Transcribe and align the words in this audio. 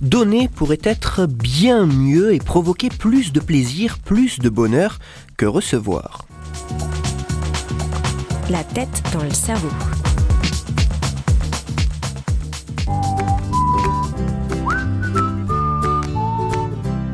donner 0.00 0.48
pourrait 0.48 0.78
être 0.82 1.26
bien 1.26 1.86
mieux 1.86 2.34
et 2.34 2.38
provoquer 2.38 2.88
plus 2.88 3.32
de 3.32 3.40
plaisir, 3.40 3.98
plus 3.98 4.38
de 4.38 4.48
bonheur 4.48 4.98
que 5.36 5.46
recevoir. 5.46 6.26
La 8.50 8.64
tête 8.64 9.02
dans 9.12 9.22
le 9.22 9.32
cerveau. 9.32 9.68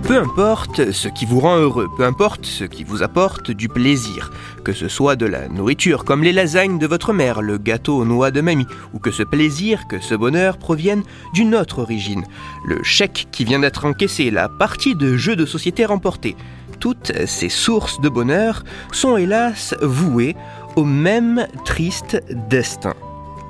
Peu 0.07 0.19
importe 0.19 0.93
ce 0.93 1.09
qui 1.09 1.25
vous 1.25 1.41
rend 1.41 1.57
heureux, 1.57 1.89
peu 1.97 2.05
importe 2.05 2.45
ce 2.45 2.65
qui 2.65 2.85
vous 2.85 3.03
apporte 3.03 3.51
du 3.51 3.69
plaisir, 3.69 4.31
que 4.65 4.73
ce 4.73 4.89
soit 4.89 5.15
de 5.15 5.27
la 5.27 5.49
nourriture 5.49 6.05
comme 6.05 6.25
les 6.25 6.33
lasagnes 6.33 6.79
de 6.79 6.87
votre 6.87 7.13
mère, 7.13 7.43
le 7.43 7.59
gâteau 7.59 7.99
aux 7.99 8.05
noix 8.05 8.31
de 8.31 8.41
mamie, 8.41 8.67
ou 8.95 8.99
que 8.99 9.11
ce 9.11 9.23
plaisir, 9.23 9.87
que 9.87 10.01
ce 10.01 10.15
bonheur 10.15 10.57
proviennent 10.57 11.05
d'une 11.35 11.55
autre 11.55 11.81
origine, 11.81 12.25
le 12.67 12.83
chèque 12.83 13.29
qui 13.31 13.45
vient 13.45 13.61
d'être 13.61 13.85
encaissé, 13.85 14.31
la 14.31 14.49
partie 14.49 14.95
de 14.95 15.17
jeu 15.17 15.37
de 15.37 15.45
société 15.45 15.85
remportée. 15.85 16.35
Toutes 16.81 17.13
ces 17.27 17.51
sources 17.51 18.01
de 18.01 18.09
bonheur 18.09 18.65
sont 18.91 19.17
hélas 19.17 19.75
vouées 19.83 20.35
au 20.77 20.85
même 20.85 21.47
triste 21.65 22.23
destin. 22.49 22.95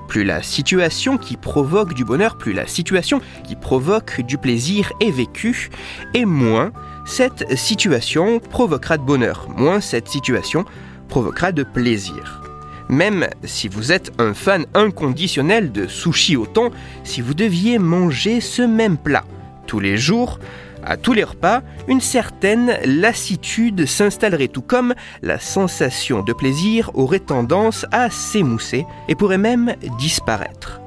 Plus 0.09 0.25
la 0.25 0.43
situation 0.43 1.17
qui 1.17 1.37
provoque 1.37 1.95
du 1.95 2.05
bonheur, 2.05 2.37
plus 2.37 2.53
la 2.53 2.67
situation 2.67 3.21
qui 3.45 3.57
provoque 3.57 4.21
du 4.21 4.37
plaisir 4.37 4.93
est 5.01 5.11
vécue, 5.11 5.71
et 6.13 6.25
moins 6.25 6.73
cette 7.07 7.57
situation 7.57 8.39
provoquera 8.39 8.99
de 8.99 9.03
bonheur, 9.03 9.47
moins 9.57 9.81
cette 9.81 10.09
situation 10.09 10.65
provoquera 11.09 11.53
de 11.53 11.63
plaisir. 11.63 12.41
Même 12.89 13.29
si 13.45 13.69
vous 13.69 13.93
êtes 13.93 14.13
un 14.19 14.35
fan 14.35 14.67
inconditionnel 14.75 15.73
de 15.73 15.87
sushi 15.87 16.37
au 16.37 16.47
thon, 16.47 16.71
si 17.03 17.21
vous 17.21 17.35
deviez 17.35 17.79
manger 17.79 18.41
ce 18.41 18.63
même 18.63 18.99
plat 18.99 19.25
tous 19.67 19.81
les 19.81 19.97
jours, 19.97 20.39
à 20.85 20.97
tous 20.97 21.15
les 21.15 21.25
repas, 21.25 21.63
une 21.89 22.01
certaine 22.01 22.77
lassitude 22.85 23.87
s'installerait 23.87 24.49
tout 24.49 24.63
comme 24.63 24.95
la 25.23 25.39
sensation 25.39 26.23
de 26.23 26.33
plaisir 26.33 26.91
aurait 26.95 27.21
tendance 27.21 27.87
à 27.91 28.11
s'émousser 28.11 28.85
et 29.09 29.15
pourrait 29.15 29.39
même 29.39 29.75
disparaître. 29.99 30.84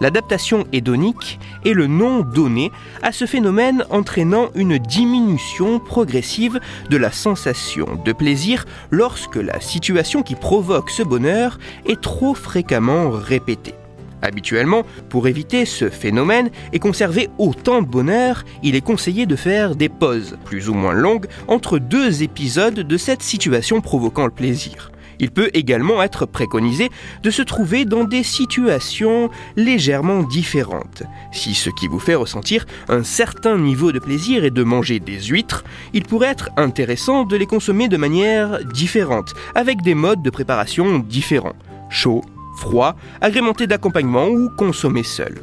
L'adaptation 0.00 0.64
hédonique 0.72 1.40
est 1.64 1.72
le 1.72 1.88
nom 1.88 2.20
donné 2.20 2.70
à 3.02 3.10
ce 3.10 3.26
phénomène 3.26 3.84
entraînant 3.90 4.50
une 4.54 4.78
diminution 4.78 5.80
progressive 5.80 6.60
de 6.88 6.96
la 6.96 7.10
sensation 7.10 8.00
de 8.04 8.12
plaisir 8.12 8.64
lorsque 8.90 9.36
la 9.36 9.60
situation 9.60 10.22
qui 10.22 10.36
provoque 10.36 10.90
ce 10.90 11.02
bonheur 11.02 11.58
est 11.84 12.00
trop 12.00 12.34
fréquemment 12.34 13.10
répétée. 13.10 13.74
Habituellement, 14.22 14.82
pour 15.08 15.28
éviter 15.28 15.64
ce 15.64 15.90
phénomène 15.90 16.50
et 16.72 16.78
conserver 16.78 17.28
autant 17.38 17.82
de 17.82 17.86
bonheur, 17.86 18.44
il 18.62 18.74
est 18.74 18.80
conseillé 18.80 19.26
de 19.26 19.36
faire 19.36 19.76
des 19.76 19.88
pauses, 19.88 20.36
plus 20.44 20.68
ou 20.68 20.74
moins 20.74 20.94
longues, 20.94 21.26
entre 21.46 21.78
deux 21.78 22.22
épisodes 22.22 22.74
de 22.80 22.96
cette 22.96 23.22
situation 23.22 23.80
provoquant 23.80 24.24
le 24.24 24.32
plaisir. 24.32 24.90
Il 25.20 25.30
peut 25.30 25.50
également 25.54 26.02
être 26.02 26.26
préconisé 26.26 26.90
de 27.22 27.30
se 27.30 27.42
trouver 27.42 27.84
dans 27.84 28.04
des 28.04 28.22
situations 28.22 29.30
légèrement 29.56 30.22
différentes. 30.22 31.02
Si 31.32 31.54
ce 31.54 31.70
qui 31.70 31.88
vous 31.88 31.98
fait 31.98 32.14
ressentir 32.14 32.66
un 32.88 33.02
certain 33.02 33.58
niveau 33.58 33.92
de 33.92 33.98
plaisir 33.98 34.44
est 34.44 34.50
de 34.50 34.62
manger 34.62 35.00
des 35.00 35.20
huîtres, 35.20 35.64
il 35.92 36.04
pourrait 36.04 36.28
être 36.28 36.50
intéressant 36.56 37.24
de 37.24 37.36
les 37.36 37.46
consommer 37.46 37.88
de 37.88 37.96
manière 37.96 38.64
différente, 38.64 39.34
avec 39.54 39.82
des 39.82 39.94
modes 39.94 40.22
de 40.22 40.30
préparation 40.30 40.98
différents. 40.98 41.56
Chaud, 41.90 42.22
froid, 42.56 42.96
agrémenté 43.20 43.66
d'accompagnement 43.66 44.28
ou 44.28 44.50
consommé 44.50 45.02
seul. 45.02 45.40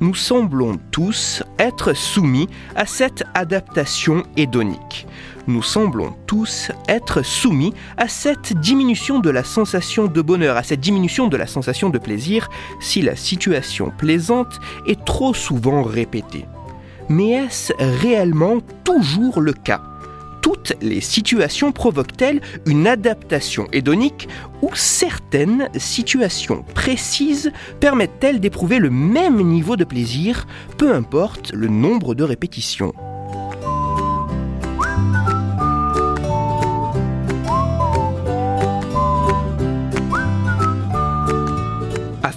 Nous 0.00 0.14
semblons 0.14 0.78
tous 0.90 1.42
être 1.58 1.92
soumis 1.92 2.48
à 2.74 2.86
cette 2.86 3.24
adaptation 3.34 4.22
hédonique. 4.36 5.06
Nous 5.46 5.62
semblons 5.62 6.14
tous 6.26 6.70
être 6.88 7.22
soumis 7.22 7.72
à 7.96 8.08
cette 8.08 8.52
diminution 8.60 9.20
de 9.20 9.30
la 9.30 9.42
sensation 9.42 10.06
de 10.06 10.22
bonheur, 10.22 10.56
à 10.56 10.62
cette 10.62 10.80
diminution 10.80 11.28
de 11.28 11.36
la 11.36 11.46
sensation 11.46 11.88
de 11.88 11.98
plaisir 11.98 12.48
si 12.80 13.00
la 13.00 13.16
situation 13.16 13.90
plaisante 13.96 14.60
est 14.86 15.04
trop 15.04 15.34
souvent 15.34 15.82
répétée. 15.82 16.44
Mais 17.08 17.30
est-ce 17.30 17.72
réellement 17.78 18.58
toujours 18.84 19.40
le 19.40 19.52
cas? 19.52 19.82
Toutes 20.42 20.74
les 20.80 21.00
situations 21.00 21.72
provoquent-elles 21.72 22.40
une 22.66 22.86
adaptation 22.86 23.66
hédonique 23.72 24.28
ou 24.62 24.70
certaines 24.74 25.68
situations 25.76 26.64
précises 26.74 27.52
permettent-elles 27.80 28.40
d'éprouver 28.40 28.78
le 28.78 28.90
même 28.90 29.42
niveau 29.42 29.76
de 29.76 29.84
plaisir, 29.84 30.46
peu 30.78 30.94
importe 30.94 31.52
le 31.52 31.68
nombre 31.68 32.14
de 32.14 32.24
répétitions? 32.24 32.94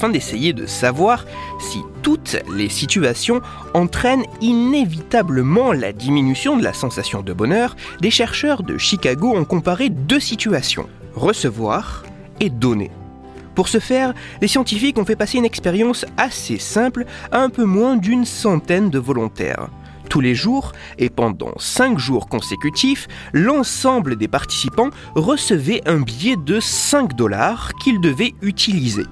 Afin 0.03 0.11
d'essayer 0.11 0.51
de 0.51 0.65
savoir 0.65 1.25
si 1.61 1.79
toutes 2.01 2.35
les 2.53 2.67
situations 2.67 3.39
entraînent 3.73 4.25
inévitablement 4.41 5.71
la 5.71 5.93
diminution 5.93 6.57
de 6.57 6.63
la 6.63 6.73
sensation 6.73 7.21
de 7.21 7.31
bonheur, 7.31 7.77
des 8.01 8.11
chercheurs 8.11 8.63
de 8.63 8.77
Chicago 8.77 9.33
ont 9.33 9.45
comparé 9.45 9.87
deux 9.87 10.19
situations, 10.19 10.89
recevoir 11.15 12.03
et 12.41 12.49
donner. 12.49 12.91
Pour 13.55 13.69
ce 13.69 13.79
faire, 13.79 14.13
les 14.41 14.49
scientifiques 14.49 14.97
ont 14.97 15.05
fait 15.05 15.15
passer 15.15 15.37
une 15.37 15.45
expérience 15.45 16.05
assez 16.17 16.57
simple 16.57 17.05
à 17.31 17.39
un 17.39 17.49
peu 17.49 17.63
moins 17.63 17.95
d'une 17.95 18.25
centaine 18.25 18.89
de 18.89 18.99
volontaires. 18.99 19.69
Tous 20.09 20.19
les 20.19 20.35
jours 20.35 20.73
et 20.97 21.09
pendant 21.09 21.53
cinq 21.59 21.97
jours 21.97 22.27
consécutifs, 22.27 23.07
l'ensemble 23.31 24.17
des 24.17 24.27
participants 24.27 24.89
recevaient 25.15 25.81
un 25.85 26.01
billet 26.01 26.35
de 26.35 26.59
5 26.59 27.15
dollars 27.15 27.71
qu'ils 27.81 28.01
devaient 28.01 28.33
utiliser. 28.41 29.05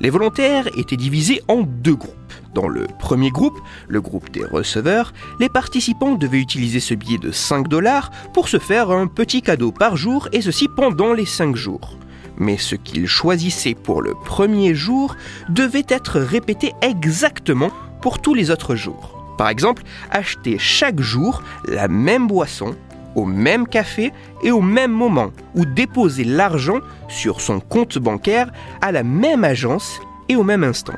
Les 0.00 0.10
volontaires 0.10 0.68
étaient 0.76 0.96
divisés 0.96 1.42
en 1.48 1.62
deux 1.62 1.96
groupes. 1.96 2.14
Dans 2.54 2.68
le 2.68 2.86
premier 2.98 3.30
groupe, 3.30 3.58
le 3.88 4.00
groupe 4.00 4.30
des 4.30 4.44
receveurs, 4.44 5.12
les 5.40 5.48
participants 5.48 6.14
devaient 6.14 6.40
utiliser 6.40 6.80
ce 6.80 6.94
billet 6.94 7.18
de 7.18 7.32
5 7.32 7.68
dollars 7.68 8.10
pour 8.32 8.48
se 8.48 8.58
faire 8.58 8.90
un 8.90 9.08
petit 9.08 9.42
cadeau 9.42 9.72
par 9.72 9.96
jour 9.96 10.28
et 10.32 10.40
ceci 10.40 10.68
pendant 10.68 11.12
les 11.12 11.26
5 11.26 11.56
jours. 11.56 11.98
Mais 12.36 12.56
ce 12.56 12.76
qu'ils 12.76 13.08
choisissaient 13.08 13.74
pour 13.74 14.00
le 14.00 14.14
premier 14.14 14.74
jour 14.74 15.16
devait 15.48 15.86
être 15.88 16.20
répété 16.20 16.72
exactement 16.80 17.70
pour 18.00 18.20
tous 18.20 18.34
les 18.34 18.52
autres 18.52 18.76
jours. 18.76 19.18
Par 19.36 19.48
exemple, 19.48 19.82
acheter 20.10 20.58
chaque 20.58 21.00
jour 21.00 21.42
la 21.66 21.88
même 21.88 22.28
boisson 22.28 22.76
au 23.14 23.24
même 23.24 23.66
café 23.66 24.12
et 24.42 24.50
au 24.50 24.60
même 24.60 24.92
moment, 24.92 25.30
ou 25.54 25.64
déposer 25.64 26.24
l'argent 26.24 26.78
sur 27.08 27.40
son 27.40 27.60
compte 27.60 27.98
bancaire 27.98 28.50
à 28.80 28.92
la 28.92 29.02
même 29.02 29.44
agence 29.44 30.00
et 30.28 30.36
au 30.36 30.44
même 30.44 30.64
instant. 30.64 30.94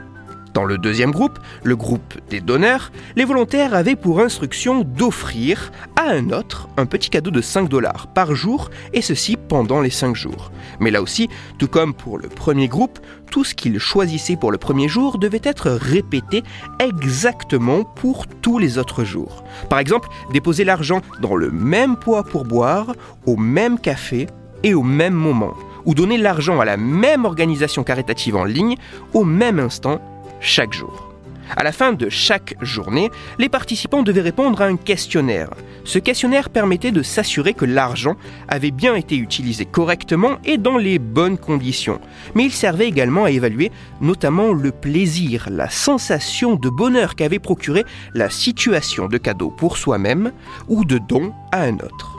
Dans 0.52 0.64
le 0.64 0.78
deuxième 0.78 1.12
groupe, 1.12 1.38
le 1.62 1.76
groupe 1.76 2.14
des 2.28 2.40
donneurs, 2.40 2.90
les 3.14 3.24
volontaires 3.24 3.74
avaient 3.74 3.94
pour 3.94 4.20
instruction 4.20 4.82
d'offrir 4.82 5.70
à 5.96 6.10
un 6.10 6.30
autre 6.30 6.68
un 6.76 6.86
petit 6.86 7.08
cadeau 7.08 7.30
de 7.30 7.40
5 7.40 7.68
dollars 7.68 8.08
par 8.08 8.34
jour, 8.34 8.70
et 8.92 9.00
ceci 9.00 9.36
pendant 9.36 9.80
les 9.80 9.90
5 9.90 10.16
jours. 10.16 10.50
Mais 10.80 10.90
là 10.90 11.02
aussi, 11.02 11.28
tout 11.58 11.68
comme 11.68 11.94
pour 11.94 12.18
le 12.18 12.28
premier 12.28 12.66
groupe, 12.66 12.98
tout 13.30 13.44
ce 13.44 13.54
qu'ils 13.54 13.78
choisissaient 13.78 14.36
pour 14.36 14.50
le 14.50 14.58
premier 14.58 14.88
jour 14.88 15.18
devait 15.18 15.40
être 15.44 15.70
répété 15.70 16.42
exactement 16.80 17.84
pour 17.84 18.26
tous 18.26 18.58
les 18.58 18.76
autres 18.76 19.04
jours. 19.04 19.44
Par 19.68 19.78
exemple, 19.78 20.08
déposer 20.32 20.64
l'argent 20.64 21.00
dans 21.20 21.36
le 21.36 21.50
même 21.50 21.96
poids 21.96 22.24
pour 22.24 22.44
boire, 22.44 22.94
au 23.26 23.36
même 23.36 23.78
café 23.78 24.26
et 24.64 24.74
au 24.74 24.82
même 24.82 25.14
moment, 25.14 25.54
ou 25.84 25.94
donner 25.94 26.18
l'argent 26.18 26.60
à 26.60 26.64
la 26.64 26.76
même 26.76 27.24
organisation 27.24 27.84
caritative 27.84 28.36
en 28.36 28.44
ligne 28.44 28.76
au 29.14 29.24
même 29.24 29.58
instant 29.58 30.00
chaque 30.40 30.72
jour. 30.72 31.10
À 31.56 31.64
la 31.64 31.72
fin 31.72 31.92
de 31.92 32.08
chaque 32.08 32.54
journée, 32.60 33.10
les 33.38 33.48
participants 33.48 34.02
devaient 34.02 34.20
répondre 34.20 34.62
à 34.62 34.66
un 34.66 34.76
questionnaire. 34.76 35.50
Ce 35.84 35.98
questionnaire 35.98 36.48
permettait 36.48 36.92
de 36.92 37.02
s'assurer 37.02 37.54
que 37.54 37.64
l'argent 37.64 38.14
avait 38.46 38.70
bien 38.70 38.94
été 38.94 39.16
utilisé 39.16 39.64
correctement 39.64 40.38
et 40.44 40.58
dans 40.58 40.76
les 40.76 40.98
bonnes 40.98 41.38
conditions. 41.38 42.00
Mais 42.34 42.44
il 42.44 42.52
servait 42.52 42.86
également 42.86 43.24
à 43.24 43.30
évaluer 43.32 43.72
notamment 44.00 44.52
le 44.52 44.70
plaisir, 44.70 45.48
la 45.50 45.68
sensation 45.68 46.54
de 46.54 46.68
bonheur 46.68 47.16
qu'avait 47.16 47.40
procuré 47.40 47.84
la 48.14 48.30
situation 48.30 49.08
de 49.08 49.18
cadeau 49.18 49.50
pour 49.50 49.76
soi-même 49.76 50.32
ou 50.68 50.84
de 50.84 50.98
don 50.98 51.32
à 51.50 51.62
un 51.62 51.74
autre. 51.74 52.18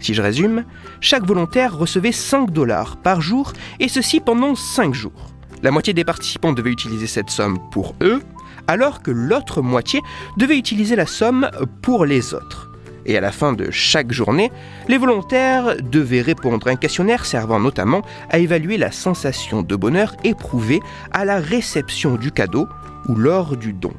Si 0.00 0.12
je 0.12 0.20
résume, 0.20 0.64
chaque 1.00 1.24
volontaire 1.24 1.76
recevait 1.76 2.12
5 2.12 2.50
dollars 2.50 2.98
par 2.98 3.22
jour 3.22 3.54
et 3.80 3.88
ceci 3.88 4.20
pendant 4.20 4.54
5 4.54 4.92
jours. 4.92 5.35
La 5.66 5.72
moitié 5.72 5.92
des 5.92 6.04
participants 6.04 6.52
devait 6.52 6.70
utiliser 6.70 7.08
cette 7.08 7.28
somme 7.28 7.58
pour 7.72 7.96
eux, 8.00 8.22
alors 8.68 9.02
que 9.02 9.10
l'autre 9.10 9.62
moitié 9.62 10.00
devait 10.36 10.56
utiliser 10.56 10.94
la 10.94 11.06
somme 11.06 11.50
pour 11.82 12.04
les 12.04 12.34
autres. 12.34 12.70
Et 13.04 13.18
à 13.18 13.20
la 13.20 13.32
fin 13.32 13.52
de 13.52 13.72
chaque 13.72 14.12
journée, 14.12 14.52
les 14.86 14.96
volontaires 14.96 15.74
devaient 15.82 16.20
répondre 16.20 16.68
à 16.68 16.70
un 16.70 16.76
questionnaire 16.76 17.26
servant 17.26 17.58
notamment 17.58 18.02
à 18.30 18.38
évaluer 18.38 18.78
la 18.78 18.92
sensation 18.92 19.62
de 19.62 19.74
bonheur 19.74 20.14
éprouvée 20.22 20.78
à 21.10 21.24
la 21.24 21.40
réception 21.40 22.14
du 22.14 22.30
cadeau 22.30 22.68
ou 23.08 23.16
lors 23.16 23.56
du 23.56 23.72
don. 23.72 23.92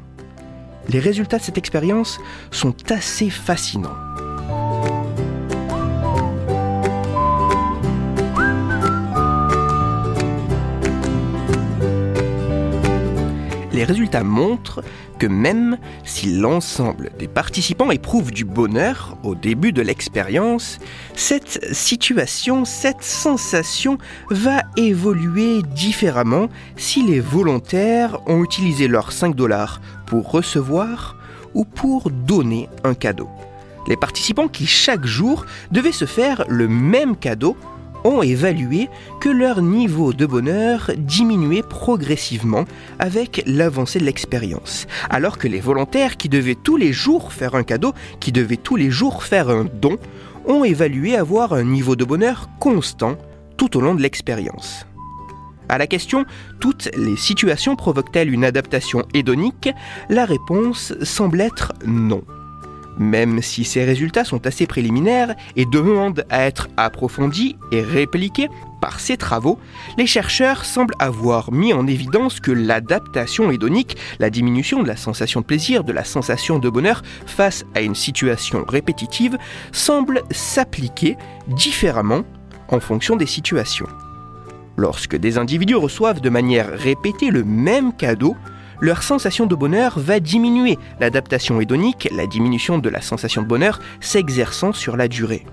Les 0.88 1.00
résultats 1.00 1.38
de 1.38 1.44
cette 1.44 1.58
expérience 1.58 2.18
sont 2.50 2.78
assez 2.94 3.30
fascinants. 3.30 3.98
Les 13.78 13.84
résultats 13.84 14.24
montrent 14.24 14.84
que 15.20 15.28
même 15.28 15.78
si 16.04 16.36
l'ensemble 16.36 17.12
des 17.20 17.28
participants 17.28 17.92
éprouvent 17.92 18.32
du 18.32 18.44
bonheur 18.44 19.20
au 19.22 19.36
début 19.36 19.72
de 19.72 19.84
l'expérience, 19.84 20.80
cette 21.14 21.76
situation, 21.76 22.66
cette 22.66 23.04
sensation 23.04 24.00
va 24.32 24.64
évoluer 24.78 25.62
différemment 25.76 26.50
si 26.76 27.04
les 27.04 27.20
volontaires 27.20 28.18
ont 28.26 28.44
utilisé 28.44 28.88
leurs 28.88 29.12
5 29.12 29.36
dollars 29.36 29.80
pour 30.08 30.32
recevoir 30.32 31.16
ou 31.54 31.64
pour 31.64 32.10
donner 32.10 32.70
un 32.84 32.96
cadeau. 32.96 33.30
Les 33.88 33.96
participants 33.96 34.48
qui 34.48 34.66
chaque 34.66 35.06
jour 35.06 35.46
devaient 35.72 35.92
se 35.92 36.06
faire 36.06 36.46
le 36.48 36.68
même 36.68 37.16
cadeau 37.16 37.56
ont 38.04 38.22
évalué 38.22 38.90
que 39.20 39.30
leur 39.30 39.62
niveau 39.62 40.14
de 40.14 40.26
bonheur 40.26 40.92
diminuait 40.98 41.64
progressivement 41.64 42.66
avec 43.00 43.44
l'avancée 43.46 44.00
de 44.00 44.06
l'expérience, 44.06 44.88
alors 45.10 45.38
que 45.38 45.48
les 45.48 45.60
volontaires 45.60 46.18
qui 46.18 46.30
devaient 46.30 46.56
tous 46.56 46.78
les 46.78 46.94
jours 46.94 47.34
faire 47.34 47.56
un 47.56 47.64
cadeau, 47.64 47.94
qui 48.20 48.32
devaient 48.32 48.58
tous 48.58 48.76
les 48.76 48.92
jours 48.92 49.24
faire 49.24 49.50
un 49.50 49.66
don, 49.66 49.98
ont 50.46 50.64
évalué 50.64 51.16
avoir 51.16 51.54
un 51.54 51.64
niveau 51.64 51.96
de 51.96 52.06
bonheur 52.06 52.50
constant 52.60 53.18
tout 53.58 53.78
au 53.78 53.82
long 53.82 53.96
de 53.96 54.02
l'expérience. 54.02 54.86
À 55.70 55.78
la 55.78 55.88
question 55.88 56.26
toutes 56.60 56.90
les 56.96 57.18
situations 57.18 57.76
provoquent-elles 57.76 58.34
une 58.34 58.46
adaptation 58.46 59.04
hédonique? 59.14 59.70
La 60.10 60.26
réponse 60.26 60.94
semble 61.04 61.42
être 61.42 61.74
non. 61.86 62.24
Même 62.98 63.42
si 63.42 63.64
ces 63.64 63.84
résultats 63.84 64.24
sont 64.24 64.46
assez 64.48 64.66
préliminaires 64.66 65.36
et 65.56 65.66
demandent 65.66 66.26
à 66.30 66.46
être 66.46 66.68
approfondis 66.78 67.56
et 67.72 67.82
répliqués 67.82 68.50
par 68.82 69.00
ces 69.00 69.18
travaux, 69.18 69.60
les 69.98 70.08
chercheurs 70.08 70.66
semblent 70.66 70.96
avoir 71.00 71.52
mis 71.52 71.74
en 71.74 71.88
évidence 71.88 72.40
que 72.40 72.52
l'adaptation 72.52 73.52
hédonique, 73.52 73.98
la 74.20 74.30
diminution 74.30 74.82
de 74.82 74.88
la 74.88 74.96
sensation 74.96 75.42
de 75.42 75.46
plaisir, 75.46 75.84
de 75.84 75.94
la 75.94 76.04
sensation 76.04 76.60
de 76.60 76.70
bonheur 76.70 77.04
face 77.26 77.66
à 77.76 77.82
une 77.82 77.96
situation 77.96 78.66
répétitive, 78.68 79.38
semble 79.72 80.24
s'appliquer 80.32 81.18
différemment 81.48 82.24
en 82.70 82.80
fonction 82.80 83.16
des 83.16 83.26
situations. 83.26 83.88
Lorsque 84.76 85.16
des 85.16 85.38
individus 85.38 85.76
reçoivent 85.76 86.22
de 86.22 86.30
manière 86.30 86.70
répétée 86.72 87.32
le 87.32 87.44
même 87.44 87.94
cadeau, 87.94 88.36
leur 88.80 89.04
sensation 89.04 89.46
de 89.46 89.56
bonheur 89.56 89.98
va 89.98 90.20
diminuer, 90.20 90.78
l'adaptation 91.00 91.60
hédonique, 91.62 92.08
la 92.16 92.28
diminution 92.28 92.78
de 92.78 92.90
la 92.90 93.02
sensation 93.02 93.42
de 93.42 93.48
bonheur, 93.48 93.80
s'exerçant 94.00 94.74
sur 94.74 94.98
la 94.98 95.08
durée. 95.08 95.46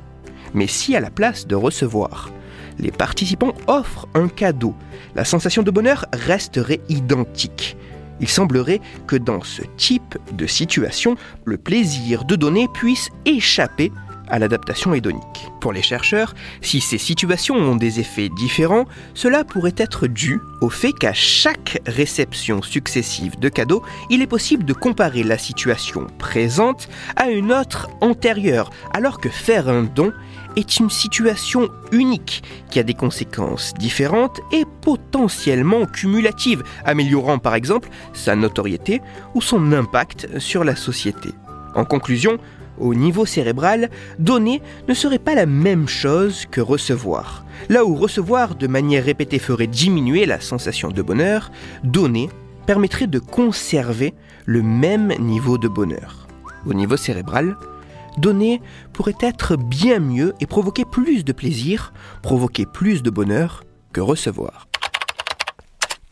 Mais 0.52 0.66
si 0.66 0.94
à 0.94 1.00
la 1.00 1.10
place 1.10 1.46
de 1.46 1.54
recevoir, 1.54 2.30
les 2.78 2.90
participants 2.90 3.54
offrent 3.66 4.08
un 4.14 4.28
cadeau, 4.28 4.74
la 5.14 5.24
sensation 5.24 5.62
de 5.62 5.70
bonheur 5.70 6.06
resterait 6.12 6.80
identique. 6.88 7.76
Il 8.20 8.28
semblerait 8.28 8.80
que 9.06 9.16
dans 9.16 9.42
ce 9.42 9.62
type 9.76 10.18
de 10.32 10.46
situation, 10.46 11.16
le 11.44 11.56
plaisir 11.56 12.24
de 12.24 12.36
donner 12.36 12.68
puisse 12.72 13.08
échapper 13.26 13.90
à 14.28 14.38
l'adaptation 14.38 14.94
hédonique. 14.94 15.48
Pour 15.60 15.72
les 15.72 15.82
chercheurs, 15.82 16.34
si 16.60 16.80
ces 16.80 16.98
situations 16.98 17.56
ont 17.56 17.76
des 17.76 18.00
effets 18.00 18.28
différents, 18.28 18.86
cela 19.14 19.44
pourrait 19.44 19.74
être 19.76 20.06
dû 20.06 20.40
au 20.60 20.70
fait 20.70 20.92
qu'à 20.92 21.12
chaque 21.12 21.80
réception 21.86 22.62
successive 22.62 23.38
de 23.38 23.48
cadeaux, 23.48 23.82
il 24.10 24.22
est 24.22 24.26
possible 24.26 24.64
de 24.64 24.72
comparer 24.72 25.22
la 25.22 25.38
situation 25.38 26.06
présente 26.18 26.88
à 27.16 27.28
une 27.28 27.52
autre 27.52 27.88
antérieure, 28.00 28.70
alors 28.92 29.18
que 29.18 29.28
faire 29.28 29.68
un 29.68 29.82
don 29.82 30.12
est 30.56 30.78
une 30.78 30.90
situation 30.90 31.68
unique 31.92 32.42
qui 32.70 32.78
a 32.78 32.82
des 32.82 32.94
conséquences 32.94 33.74
différentes 33.74 34.40
et 34.52 34.64
potentiellement 34.82 35.86
cumulatives, 35.86 36.62
améliorant 36.84 37.38
par 37.38 37.54
exemple 37.54 37.88
sa 38.12 38.36
notoriété 38.36 39.00
ou 39.34 39.42
son 39.42 39.72
impact 39.72 40.38
sur 40.38 40.64
la 40.64 40.76
société. 40.76 41.30
En 41.74 41.84
conclusion, 41.84 42.38
au 42.78 42.94
niveau 42.94 43.26
cérébral, 43.26 43.90
donner 44.18 44.62
ne 44.88 44.94
serait 44.94 45.18
pas 45.18 45.34
la 45.34 45.46
même 45.46 45.88
chose 45.88 46.46
que 46.50 46.60
recevoir. 46.60 47.44
Là 47.68 47.84
où 47.84 47.94
recevoir 47.94 48.54
de 48.54 48.66
manière 48.66 49.04
répétée 49.04 49.38
ferait 49.38 49.66
diminuer 49.66 50.26
la 50.26 50.40
sensation 50.40 50.88
de 50.88 51.02
bonheur, 51.02 51.50
donner 51.82 52.28
permettrait 52.66 53.06
de 53.06 53.18
conserver 53.18 54.14
le 54.46 54.62
même 54.62 55.12
niveau 55.18 55.58
de 55.58 55.68
bonheur. 55.68 56.26
Au 56.66 56.74
niveau 56.74 56.96
cérébral, 56.96 57.56
donner 58.18 58.60
pourrait 58.92 59.14
être 59.20 59.56
bien 59.56 59.98
mieux 59.98 60.34
et 60.40 60.46
provoquer 60.46 60.84
plus 60.84 61.24
de 61.24 61.32
plaisir, 61.32 61.92
provoquer 62.22 62.66
plus 62.66 63.02
de 63.02 63.10
bonheur 63.10 63.64
que 63.92 64.00
recevoir. 64.00 64.66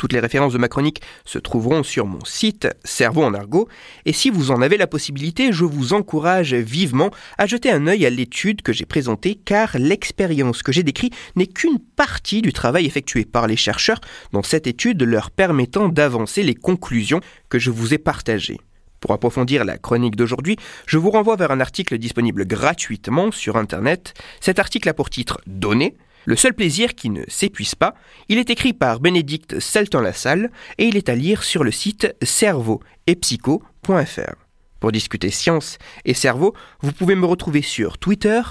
Toutes 0.02 0.14
les 0.14 0.18
références 0.18 0.52
de 0.52 0.58
ma 0.58 0.66
chronique 0.66 1.00
se 1.24 1.38
trouveront 1.38 1.84
sur 1.84 2.06
mon 2.06 2.24
site 2.24 2.66
Cerveau 2.82 3.22
en 3.22 3.34
argot. 3.34 3.68
Et 4.04 4.12
si 4.12 4.30
vous 4.30 4.50
en 4.50 4.60
avez 4.60 4.76
la 4.76 4.88
possibilité, 4.88 5.52
je 5.52 5.64
vous 5.64 5.92
encourage 5.92 6.54
vivement 6.54 7.12
à 7.38 7.46
jeter 7.46 7.70
un 7.70 7.86
œil 7.86 8.04
à 8.04 8.10
l'étude 8.10 8.62
que 8.62 8.72
j'ai 8.72 8.84
présentée, 8.84 9.36
car 9.36 9.78
l'expérience 9.78 10.64
que 10.64 10.72
j'ai 10.72 10.82
décrite 10.82 11.14
n'est 11.36 11.46
qu'une 11.46 11.78
partie 11.78 12.42
du 12.42 12.52
travail 12.52 12.84
effectué 12.84 13.24
par 13.24 13.46
les 13.46 13.54
chercheurs 13.54 14.00
dans 14.32 14.42
cette 14.42 14.66
étude 14.66 15.00
leur 15.04 15.30
permettant 15.30 15.88
d'avancer 15.88 16.42
les 16.42 16.56
conclusions 16.56 17.20
que 17.48 17.60
je 17.60 17.70
vous 17.70 17.94
ai 17.94 17.98
partagées. 17.98 18.58
Pour 18.98 19.12
approfondir 19.12 19.64
la 19.64 19.78
chronique 19.78 20.16
d'aujourd'hui, 20.16 20.56
je 20.88 20.98
vous 20.98 21.12
renvoie 21.12 21.36
vers 21.36 21.52
un 21.52 21.60
article 21.60 21.96
disponible 21.96 22.44
gratuitement 22.44 23.30
sur 23.30 23.56
Internet. 23.56 24.14
Cet 24.40 24.58
article 24.58 24.88
a 24.88 24.94
pour 24.94 25.10
titre 25.10 25.40
Données 25.46 25.94
le 26.24 26.36
seul 26.36 26.54
plaisir 26.54 26.94
qui 26.94 27.10
ne 27.10 27.24
s'épuise 27.28 27.74
pas, 27.74 27.94
il 28.28 28.38
est 28.38 28.50
écrit 28.50 28.72
par 28.72 29.00
Bénédicte 29.00 29.58
Selton-Lassalle 29.60 30.50
et 30.78 30.86
il 30.86 30.96
est 30.96 31.08
à 31.08 31.14
lire 31.14 31.42
sur 31.42 31.64
le 31.64 31.70
site 31.70 32.14
cerveau 32.22 32.80
et 33.06 33.16
psycho.fr. 33.16 34.34
Pour 34.82 34.90
discuter 34.90 35.30
science 35.30 35.78
et 36.04 36.12
cerveau, 36.12 36.54
vous 36.80 36.90
pouvez 36.90 37.14
me 37.14 37.24
retrouver 37.24 37.62
sur 37.62 37.98
Twitter, 37.98 38.42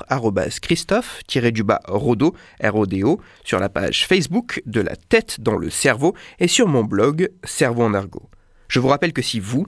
Christophe-Rodo, 0.61 2.35
R-O-D-O, 2.63 3.19
sur 3.43 3.59
la 3.59 3.67
page 3.67 4.07
Facebook 4.07 4.61
de 4.65 4.79
la 4.79 4.95
tête 4.95 5.41
dans 5.41 5.57
le 5.57 5.69
cerveau 5.69 6.15
et 6.39 6.47
sur 6.47 6.69
mon 6.69 6.85
blog 6.85 7.29
Cerveau 7.43 7.83
en 7.83 7.93
argot. 7.93 8.29
Je 8.69 8.79
vous 8.79 8.87
rappelle 8.87 9.11
que 9.11 9.21
si 9.21 9.41
vous, 9.41 9.67